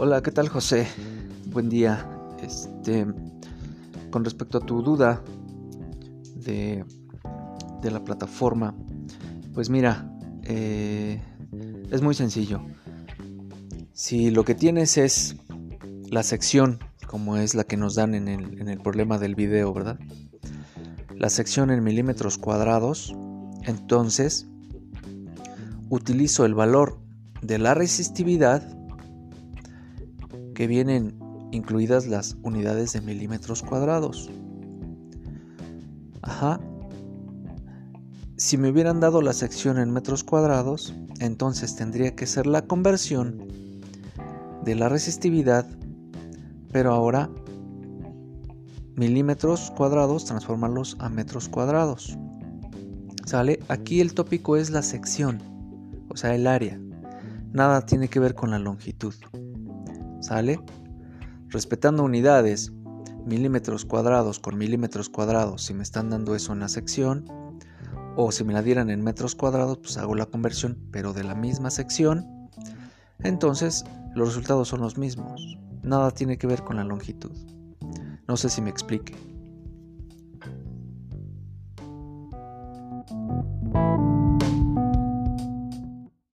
Hola, 0.00 0.22
¿qué 0.22 0.30
tal 0.30 0.48
José? 0.48 0.86
Buen 1.46 1.68
día. 1.68 2.08
Este, 2.40 3.04
con 4.12 4.24
respecto 4.24 4.58
a 4.58 4.60
tu 4.60 4.80
duda 4.80 5.24
de, 6.36 6.84
de 7.82 7.90
la 7.90 8.04
plataforma, 8.04 8.76
pues 9.54 9.70
mira, 9.70 10.08
eh, 10.44 11.20
es 11.90 12.00
muy 12.00 12.14
sencillo. 12.14 12.60
Si 13.92 14.30
lo 14.30 14.44
que 14.44 14.54
tienes 14.54 14.98
es 14.98 15.34
la 16.08 16.22
sección, 16.22 16.78
como 17.08 17.36
es 17.36 17.56
la 17.56 17.64
que 17.64 17.76
nos 17.76 17.96
dan 17.96 18.14
en 18.14 18.28
el, 18.28 18.60
en 18.60 18.68
el 18.68 18.78
problema 18.78 19.18
del 19.18 19.34
video, 19.34 19.74
¿verdad? 19.74 19.98
La 21.16 21.28
sección 21.28 21.72
en 21.72 21.82
milímetros 21.82 22.38
cuadrados, 22.38 23.16
entonces 23.64 24.46
utilizo 25.90 26.46
el 26.46 26.54
valor 26.54 27.00
de 27.42 27.58
la 27.58 27.74
resistividad 27.74 28.77
que 30.54 30.66
vienen 30.66 31.18
incluidas 31.52 32.06
las 32.06 32.36
unidades 32.42 32.92
de 32.92 33.00
milímetros 33.00 33.62
cuadrados. 33.62 34.30
Ajá. 36.22 36.60
Si 38.36 38.56
me 38.56 38.70
hubieran 38.70 39.00
dado 39.00 39.22
la 39.22 39.32
sección 39.32 39.78
en 39.78 39.90
metros 39.90 40.22
cuadrados, 40.22 40.94
entonces 41.18 41.74
tendría 41.74 42.14
que 42.14 42.26
ser 42.26 42.46
la 42.46 42.62
conversión 42.62 43.48
de 44.64 44.74
la 44.74 44.88
resistividad, 44.88 45.66
pero 46.70 46.92
ahora 46.92 47.30
milímetros 48.94 49.72
cuadrados 49.76 50.24
transformarlos 50.24 50.96
a 51.00 51.08
metros 51.08 51.48
cuadrados. 51.48 52.18
¿Sale? 53.24 53.60
Aquí 53.68 54.00
el 54.00 54.14
tópico 54.14 54.56
es 54.56 54.70
la 54.70 54.82
sección, 54.82 55.42
o 56.08 56.16
sea, 56.16 56.34
el 56.34 56.46
área. 56.46 56.80
Nada 57.52 57.84
tiene 57.86 58.08
que 58.08 58.20
ver 58.20 58.34
con 58.34 58.50
la 58.50 58.58
longitud. 58.58 59.14
¿Sale? 60.28 60.60
Respetando 61.48 62.04
unidades, 62.04 62.70
milímetros 63.24 63.86
cuadrados 63.86 64.38
con 64.38 64.58
milímetros 64.58 65.08
cuadrados, 65.08 65.62
si 65.62 65.72
me 65.72 65.82
están 65.82 66.10
dando 66.10 66.34
eso 66.34 66.52
en 66.52 66.60
la 66.60 66.68
sección, 66.68 67.24
o 68.14 68.30
si 68.30 68.44
me 68.44 68.52
la 68.52 68.60
dieran 68.60 68.90
en 68.90 69.02
metros 69.02 69.34
cuadrados, 69.34 69.78
pues 69.78 69.96
hago 69.96 70.14
la 70.14 70.26
conversión, 70.26 70.76
pero 70.90 71.14
de 71.14 71.24
la 71.24 71.34
misma 71.34 71.70
sección, 71.70 72.26
entonces 73.20 73.86
los 74.14 74.28
resultados 74.28 74.68
son 74.68 74.82
los 74.82 74.98
mismos. 74.98 75.56
Nada 75.82 76.10
tiene 76.10 76.36
que 76.36 76.46
ver 76.46 76.62
con 76.62 76.76
la 76.76 76.84
longitud. 76.84 77.32
No 78.28 78.36
sé 78.36 78.50
si 78.50 78.60
me 78.60 78.68
explique. 78.68 79.16